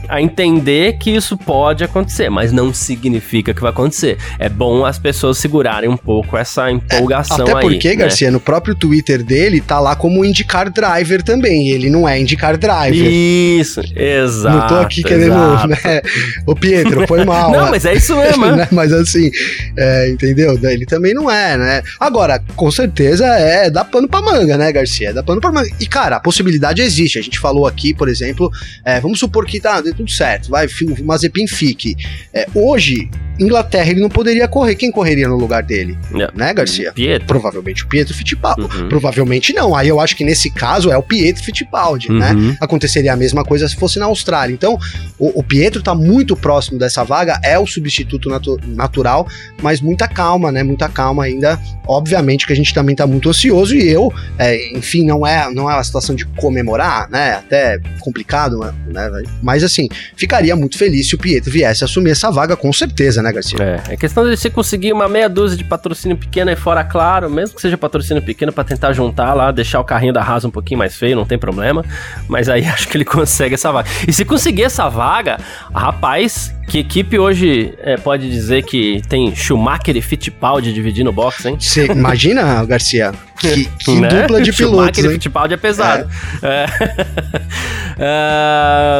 [0.07, 4.17] a entender que isso pode acontecer, mas não significa que vai acontecer.
[4.39, 7.61] É bom as pessoas segurarem um pouco essa empolgação é, até aí.
[7.61, 7.95] Porque, né?
[7.95, 11.69] Garcia, no próprio Twitter dele tá lá como IndyCar Driver também.
[11.69, 13.07] Ele não é IndyCar Driver.
[13.09, 14.57] Isso, exato.
[14.57, 15.67] Não tô aqui querendo, exato.
[15.67, 16.01] né?
[16.45, 17.51] Ô Pietro, foi mal.
[17.51, 18.45] não, mas é isso mesmo.
[18.45, 18.67] né?
[18.71, 19.29] Mas assim,
[19.77, 20.57] é, entendeu?
[20.63, 21.83] Ele também não é, né?
[21.99, 25.13] Agora, com certeza é dá pano pra manga, né, Garcia?
[25.13, 25.69] Dá pano pra manga.
[25.79, 27.19] E, cara, a possibilidade existe.
[27.19, 28.51] A gente falou aqui, por exemplo,
[28.83, 30.67] é, vamos supor que tá, tudo certo, vai,
[31.03, 31.95] Mazepin fique.
[32.33, 34.75] É, hoje, Inglaterra ele não poderia correr.
[34.75, 35.97] Quem correria no lugar dele?
[36.13, 36.31] É.
[36.33, 36.91] Né, Garcia?
[36.91, 37.27] Pietro.
[37.27, 38.61] Provavelmente o Pietro Fittipaldi.
[38.61, 38.89] Uhum.
[38.89, 39.75] Provavelmente não.
[39.75, 42.31] Aí eu acho que nesse caso é o Pietro Fittipaldi, né?
[42.31, 42.49] uhum.
[42.49, 42.57] né?
[42.59, 44.53] Aconteceria a mesma coisa se fosse na Austrália.
[44.53, 44.77] Então,
[45.19, 49.27] o, o, Pietro tá muito próximo dessa vaga, é o substituto natu natural,
[49.61, 50.63] mas muita calma, né?
[50.63, 51.59] Muita calma ainda.
[51.87, 55.69] Obviamente que a gente também tá muito ansioso e eu, é, enfim, não é, não
[55.69, 57.33] é uma situação de comemorar, né?
[57.33, 59.11] Até complicado, né?
[59.41, 63.31] Mas assim, ficaria muito feliz se o Pietro viesse assumir essa vaga, com certeza, né,
[63.31, 63.57] Garcia?
[63.59, 67.29] É, é questão de você conseguir uma meia dúzia de patrocínio pequeno aí fora, claro,
[67.29, 70.51] mesmo que seja patrocínio pequeno para tentar juntar lá, deixar o carrinho da Haas um
[70.51, 71.83] pouquinho mais feio, não tem problema.
[72.27, 73.89] Mas aí acho que ele consegue essa vaga.
[74.07, 75.37] E se conseguir essa vaga,
[75.73, 81.45] rapaz, que equipe hoje é, pode dizer que tem Schumacher e Fittipaldi dividindo o box,
[81.45, 81.57] hein?
[81.59, 83.13] Você imagina, Garcia?
[83.39, 84.09] Que, que né?
[84.09, 85.09] dupla de pilotos, Schumacher hein?
[85.09, 86.09] e Fittipaldi é pesado.
[86.43, 86.65] É.
[86.65, 87.36] É.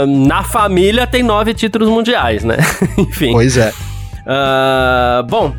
[0.08, 2.58] na família tem nove títulos mundiais, né?
[2.98, 3.32] Enfim.
[3.32, 3.72] Pois é.
[4.28, 5.54] Uh, bom,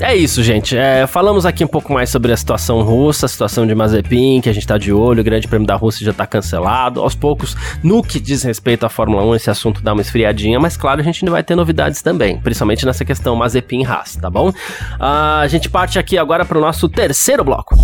[0.00, 0.76] é isso, gente.
[0.76, 4.48] É, falamos aqui um pouco mais sobre a situação russa, a situação de Mazepin, que
[4.48, 7.00] a gente tá de olho, o Grande Prêmio da Rússia já tá cancelado.
[7.00, 10.76] Aos poucos, no que diz respeito à Fórmula 1, esse assunto dá uma esfriadinha, mas
[10.76, 14.50] claro, a gente ainda vai ter novidades também, principalmente nessa questão Mazepin Haas, tá bom?
[14.50, 17.76] Uh, a gente parte aqui agora pro nosso terceiro bloco.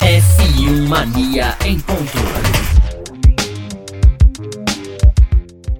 [0.00, 2.61] F1 Mania em ponto.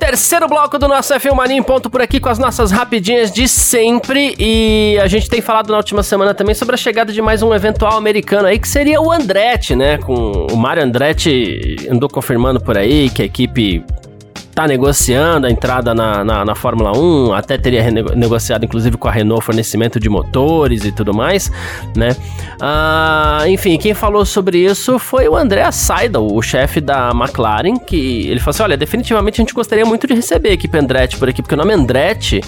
[0.03, 3.47] Terceiro bloco do nosso F1 Mania em ponto por aqui com as nossas rapidinhas de
[3.47, 4.35] sempre.
[4.37, 7.55] E a gente tem falado na última semana também sobre a chegada de mais um
[7.55, 9.99] eventual americano aí, que seria o Andretti, né?
[9.99, 13.85] Com o Mário Andretti andou confirmando por aí que a equipe
[14.55, 19.11] tá negociando a entrada na, na, na Fórmula 1, até teria negociado inclusive com a
[19.11, 21.51] Renault fornecimento de motores e tudo mais,
[21.97, 22.15] né?
[22.61, 28.29] Ah, enfim, quem falou sobre isso foi o André Seidel, o chefe da McLaren, que
[28.29, 31.29] ele falou assim: olha, definitivamente a gente gostaria muito de receber a equipe Andretti por
[31.29, 32.41] aqui, porque o nome Andretti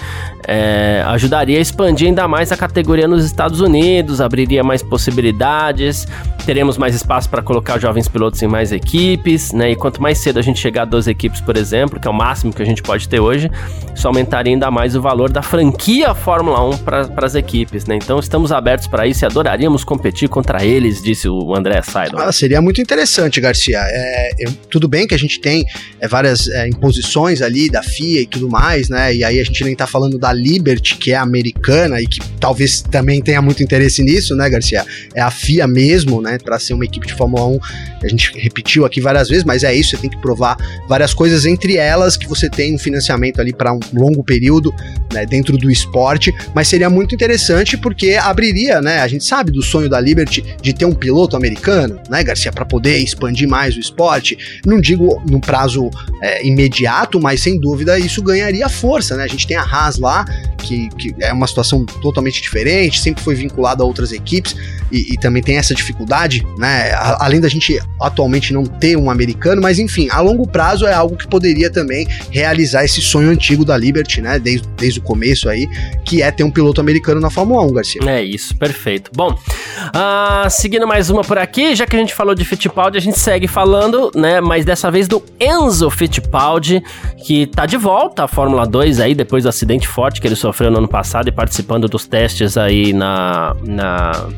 [0.47, 6.07] é, ajudaria a expandir ainda mais a categoria nos Estados Unidos, abriria mais possibilidades,
[6.45, 9.71] teremos mais espaço para colocar jovens pilotos em mais equipes, né?
[9.71, 12.15] E quanto mais cedo a gente chegar a 12 equipes, por exemplo, que é o
[12.15, 13.51] máximo que a gente pode ter hoje,
[13.95, 17.97] isso aumentaria ainda mais o valor da franquia Fórmula 1 para as equipes, né?
[17.97, 22.19] Então estamos abertos para isso e adoraríamos competir contra eles, disse o André Seidel.
[22.19, 23.79] Ah, seria muito interessante, Garcia.
[23.81, 25.65] É, eu, tudo bem que a gente tem
[26.01, 29.15] é, várias é, imposições ali da FIA e tudo mais, né?
[29.15, 32.83] E aí a gente nem tá falando da Liberty, que é americana e que talvez
[32.83, 34.85] também tenha muito interesse nisso, né, Garcia?
[35.15, 37.61] É a FIA mesmo, né, para ser uma equipe de Fórmula 1.
[38.03, 40.57] A gente repetiu aqui várias vezes, mas é isso, você tem que provar
[40.89, 44.75] várias coisas, entre elas que você tem um financiamento ali para um longo período,
[45.13, 49.63] né, dentro do esporte, mas seria muito interessante porque abriria, né, a gente sabe do
[49.63, 53.81] sonho da Liberty de ter um piloto americano, né, Garcia, para poder expandir mais o
[53.81, 54.61] esporte.
[54.67, 55.91] Não digo no prazo
[56.23, 59.25] é, imediato, mas sem dúvida isso ganharia força, né?
[59.25, 60.25] A gente tem a Haas lá,
[60.59, 64.57] que, que é uma situação totalmente diferente, sempre foi vinculado a outras equipes
[64.91, 66.93] e, e também tem essa dificuldade, né?
[66.93, 70.93] A, além da gente atualmente não ter um americano, mas enfim, a longo prazo é
[70.93, 74.39] algo que poderia também realizar esse sonho antigo da Liberty, né?
[74.39, 75.69] Desde, desde o começo aí,
[76.05, 78.01] que é ter um piloto americano na Fórmula 1, Garcia.
[78.07, 79.11] É isso, perfeito.
[79.15, 83.01] Bom, uh, seguindo mais uma por aqui, já que a gente falou de Fittipaldi, a
[83.01, 84.41] gente segue falando, né?
[84.41, 86.83] Mas dessa vez do Enzo Fittipaldi,
[87.27, 90.71] que tá de volta à Fórmula 2 aí, depois do acidente forte que ele sofreu
[90.71, 94.29] no ano passado e participando dos testes aí na, na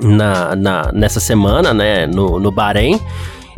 [0.00, 3.00] na, na, nessa semana, né, no, no Bahrein.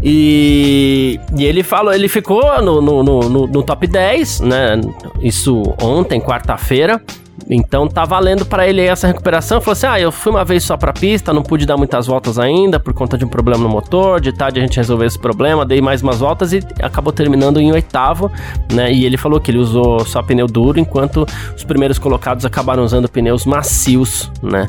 [0.02, 4.80] E, e, ele falou, ele ficou no, no, no, no top 10, né?
[5.20, 7.02] Isso ontem, quarta-feira.
[7.48, 9.60] Então tá valendo para ele essa recuperação.
[9.60, 12.38] Falou assim: ah, eu fui uma vez só pra pista, não pude dar muitas voltas
[12.38, 14.20] ainda por conta de um problema no motor.
[14.20, 17.72] De tarde a gente resolveu esse problema, dei mais umas voltas e acabou terminando em
[17.72, 18.30] oitavo,
[18.72, 18.92] né?
[18.92, 23.08] E ele falou que ele usou só pneu duro, enquanto os primeiros colocados acabaram usando
[23.08, 24.66] pneus macios, né?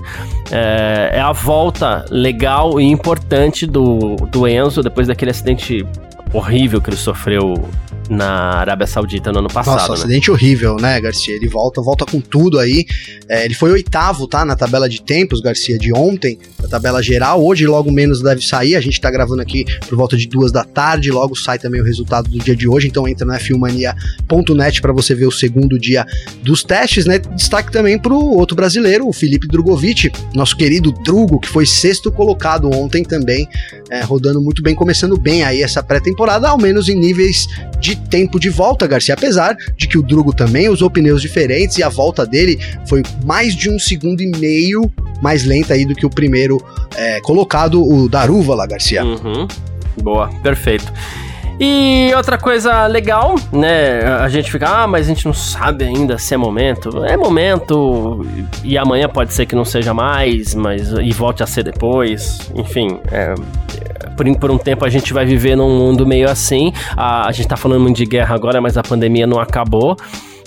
[0.52, 5.86] É, é a volta legal e importante do, do Enzo depois daquele acidente
[6.34, 7.54] horrível que ele sofreu
[8.10, 9.76] na Arábia Saudita no ano passado.
[9.76, 9.98] Nossa, né?
[10.00, 11.36] acidente horrível, né, Garcia?
[11.36, 12.86] Ele volta, volta com tudo aí.
[13.28, 14.44] É, ele foi oitavo, tá?
[14.44, 17.44] Na tabela de tempos, Garcia, de ontem, na tabela geral.
[17.44, 18.76] Hoje, logo menos deve sair.
[18.76, 21.12] A gente tá gravando aqui por volta de duas da tarde.
[21.12, 22.88] Logo sai também o resultado do dia de hoje.
[22.88, 26.06] Então entra na filmania.net para você ver o segundo dia
[26.44, 27.20] dos testes, né?
[27.20, 32.70] Destaque também pro outro brasileiro, o Felipe Drogovic, nosso querido Drugo, que foi sexto colocado
[32.74, 33.48] ontem também,
[33.90, 37.48] é, rodando muito bem, começando bem aí essa pré-temporada, ao menos em níveis
[37.80, 39.14] de tempo de volta, Garcia.
[39.14, 43.56] Apesar de que o Drugo também usou pneus diferentes e a volta dele foi mais
[43.56, 46.64] de um segundo e meio mais lenta aí do que o primeiro
[46.96, 49.04] é, colocado, o Daruva lá, Garcia.
[49.04, 49.48] Uhum.
[50.02, 50.92] Boa, perfeito.
[51.60, 54.02] E outra coisa legal, né?
[54.22, 57.04] A gente fica, ah, mas a gente não sabe ainda se é momento.
[57.04, 58.26] É momento,
[58.64, 62.40] e amanhã pode ser que não seja mais, mas e volte a ser depois.
[62.56, 63.36] Enfim, é,
[64.16, 66.72] por, por um tempo a gente vai viver num mundo meio assim.
[66.96, 69.98] A, a gente tá falando muito de guerra agora, mas a pandemia não acabou.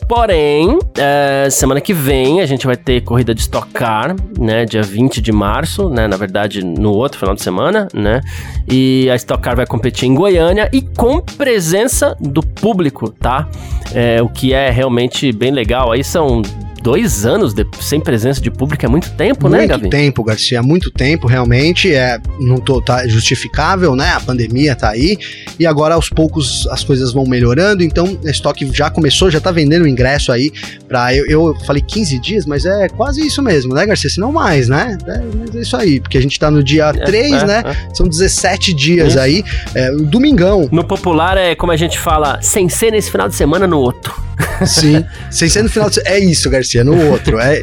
[0.09, 4.65] Porém, é, semana que vem a gente vai ter corrida de Stock Car, né?
[4.65, 6.07] Dia 20 de março, né?
[6.07, 8.21] Na verdade, no outro final de semana, né?
[8.69, 13.49] E a Stock Car vai competir em Goiânia e com presença do público, tá?
[13.95, 15.93] É, o que é realmente bem legal.
[15.93, 16.43] Aí são
[16.83, 19.83] dois anos de, sem presença de público é muito tempo, muito né, Gabi?
[19.83, 21.95] Muito tempo, Garcia, muito tempo, realmente.
[21.95, 24.11] É, não tô, tá justificável, né?
[24.11, 25.17] A pandemia tá aí.
[25.59, 27.83] E agora, aos poucos, as coisas vão melhorando.
[27.83, 30.53] Então, a estoque já começou, já tá vendendo o ingresso aí
[30.89, 31.15] pra.
[31.15, 34.11] Eu, eu falei 15 dias, mas é quase isso mesmo, né, Garcia?
[34.11, 34.99] Se não mais, né?
[35.07, 37.63] É, mas é isso aí, porque a gente tá no dia é, 3, é, né?
[37.65, 37.95] É.
[37.95, 39.21] São 17 dias isso.
[39.21, 39.45] aí.
[39.75, 40.69] É, domingão.
[40.73, 44.21] No popular é como a gente fala, sem ser nesse final de semana no outro.
[44.67, 46.17] Sim, sem ser no final de semana.
[46.17, 47.39] É isso, Garcia é no outro.
[47.39, 47.63] É,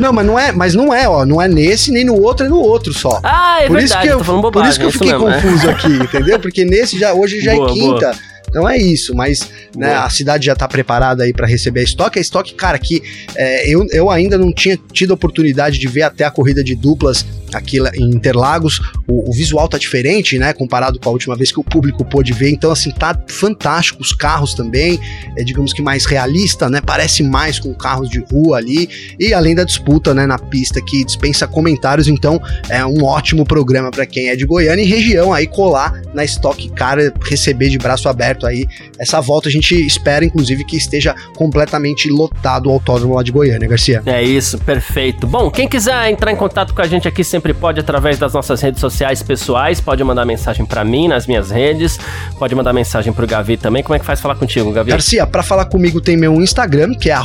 [0.00, 1.24] não, mas não é, mas não é, ó.
[1.24, 3.20] Não é nesse, nem no outro, é no outro só.
[3.22, 5.28] Ah, é por verdade, isso que eu, falando bobagem, Por isso que eu fiquei mesmo,
[5.28, 5.40] é.
[5.40, 5.72] confuso é.
[5.72, 6.38] aqui, entendeu?
[6.38, 8.06] Porque nesse já, hoje já é boa, é quinta.
[8.06, 8.30] Boa.
[8.50, 12.18] Então é isso, mas né, a cidade já está preparada aí para receber a estoque.
[12.18, 13.00] A estoque, cara, que
[13.36, 16.74] é, eu, eu ainda não tinha tido a oportunidade de ver até a corrida de
[16.74, 18.80] duplas aqui em Interlagos.
[19.06, 20.52] O, o, visual tá diferente, né?
[20.52, 22.50] Comparado com a última vez que o público pôde ver.
[22.50, 24.02] Então, assim, tá fantástico.
[24.02, 25.00] Os carros também,
[25.36, 26.80] é, digamos que mais realista, né?
[26.80, 28.88] Parece mais com carros de rua ali.
[29.18, 32.08] E além da disputa, né, na pista que dispensa comentários.
[32.08, 36.24] Então, é um ótimo programa para quem é de Goiânia e região aí colar na
[36.24, 38.66] Stock Car, receber de braço aberto aí
[38.98, 39.48] essa volta.
[39.48, 44.02] A gente espera, inclusive, que esteja completamente lotado o autódromo lá de Goiânia, Garcia.
[44.06, 45.26] É isso, perfeito.
[45.26, 48.60] Bom, quem quiser entrar em contato com a gente aqui sempre pode através das nossas
[48.60, 51.98] redes sociais pessoais, pode mandar mensagem para mim nas minhas redes,
[52.38, 53.82] pode mandar mensagem pro Gavi também.
[53.82, 54.90] Como é que faz falar contigo, Gavi?
[54.90, 57.16] Garcia, para falar comigo tem meu Instagram, que é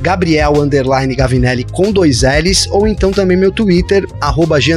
[0.00, 0.54] Gabriel
[1.16, 4.70] Gavinelli com dois L's, ou então também meu Twitter, arroba G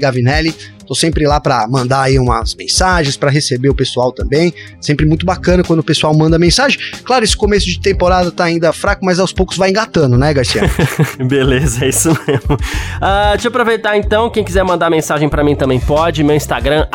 [0.00, 0.54] Gavinelli.
[0.88, 4.54] Tô sempre lá para mandar aí umas mensagens, para receber o pessoal também.
[4.80, 6.80] Sempre muito bacana quando o pessoal manda mensagem.
[7.04, 10.62] Claro, esse começo de temporada tá ainda fraco, mas aos poucos vai engatando, né, Garcia?
[11.28, 12.54] Beleza, é isso mesmo.
[12.54, 16.24] Uh, deixa eu aproveitar então, quem quiser mandar mensagem para mim também pode.
[16.24, 16.86] Meu Instagram,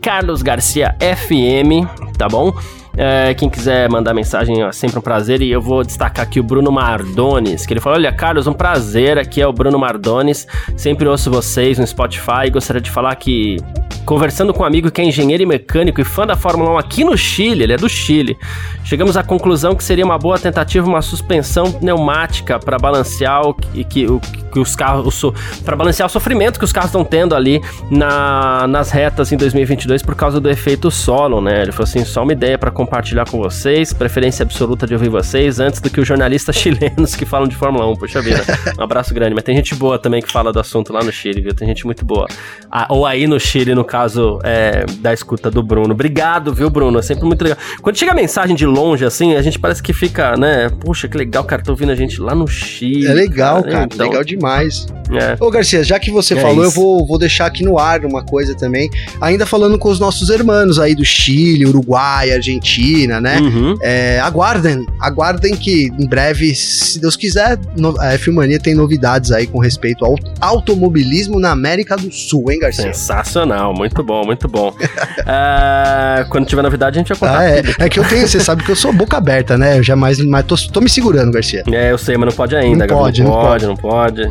[0.00, 2.54] carlosgarciafm, tá bom?
[2.96, 5.42] É, quem quiser mandar mensagem, é sempre um prazer.
[5.42, 9.18] E eu vou destacar aqui o Bruno Mardones, que ele falou: Olha, Carlos, um prazer.
[9.18, 10.46] Aqui é o Bruno Mardones.
[10.76, 12.50] Sempre ouço vocês no Spotify.
[12.50, 13.56] Gostaria de falar que
[14.04, 17.04] Conversando com um amigo que é engenheiro e mecânico e fã da Fórmula 1 aqui
[17.04, 18.36] no Chile, ele é do Chile,
[18.84, 23.82] chegamos à conclusão que seria uma boa tentativa uma suspensão pneumática para balancear o que,
[23.84, 25.22] que, o, que os carros,
[25.64, 30.02] para balancear o sofrimento que os carros estão tendo ali na, nas retas em 2022
[30.02, 31.62] por causa do efeito solo, né?
[31.62, 35.58] Ele falou assim, só uma ideia para compartilhar com vocês, preferência absoluta de ouvir vocês
[35.58, 38.42] antes do que os jornalistas chilenos que falam de Fórmula 1, puxa vida.
[38.78, 41.40] Um abraço grande, mas tem gente boa também que fala do assunto lá no Chile,
[41.40, 41.54] viu?
[41.54, 42.26] Tem gente muito boa.
[42.70, 45.94] Ah, ou aí no Chile, no caso é, da escuta do Bruno.
[45.94, 46.98] Obrigado, viu, Bruno?
[46.98, 47.58] É sempre muito legal.
[47.80, 50.68] Quando chega a mensagem de longe, assim, a gente parece que fica, né?
[50.68, 53.06] Puxa, que legal, cara, tô ouvindo a gente lá no Chile.
[53.06, 54.06] É legal, cara, cara então...
[54.06, 54.86] legal demais.
[55.10, 55.36] É.
[55.38, 56.78] Ô, Garcia, já que você é falou, isso.
[56.78, 58.90] eu vou, vou deixar aqui no ar uma coisa também.
[59.20, 62.73] Ainda falando com os nossos irmãos aí do Chile, Uruguai, Argentina,
[63.20, 63.38] né?
[63.38, 63.76] Uhum.
[63.80, 69.46] É, aguardem, aguardem que em breve, se Deus quiser, no, a F-Mania tem novidades aí
[69.46, 72.92] com respeito ao automobilismo na América do Sul, hein, Garcia?
[72.92, 74.68] Sensacional, muito bom, muito bom.
[74.70, 77.38] uh, quando tiver novidade, a gente vai contar.
[77.40, 77.62] Ah, é.
[77.78, 79.78] é que eu tenho, você sabe que eu sou boca aberta, né?
[79.78, 81.62] Eu jamais, mas tô, tô me segurando, Garcia.
[81.70, 82.86] É, eu sei, mas não pode ainda.
[82.86, 84.22] Não pode, não, não pode, pode, não pode.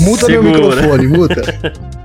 [0.00, 0.42] Muta Segura.
[0.42, 1.90] meu microfone, muta.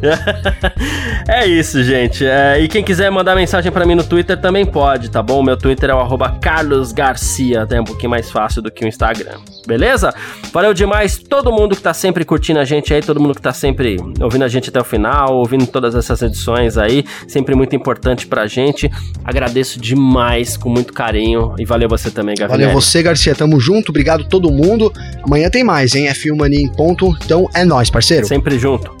[1.28, 2.24] é isso, gente.
[2.26, 5.42] É, e quem quiser mandar mensagem para mim no Twitter também pode, tá bom?
[5.42, 9.38] Meu Twitter é o carlosgarcia, até um pouquinho mais fácil do que o Instagram.
[9.66, 10.14] Beleza?
[10.52, 13.52] Valeu demais todo mundo que tá sempre curtindo a gente aí, todo mundo que tá
[13.52, 18.26] sempre ouvindo a gente até o final, ouvindo todas essas edições aí, sempre muito importante
[18.26, 18.90] pra gente.
[19.24, 22.68] Agradeço demais, com muito carinho, e valeu você também, Gabriel.
[22.68, 24.92] Valeu você, Garcia, tamo junto, obrigado todo mundo.
[25.22, 26.08] Amanhã tem mais, hein?
[26.08, 28.26] É Filmania em ponto, então é nós, parceiro.
[28.26, 29.00] Sempre junto.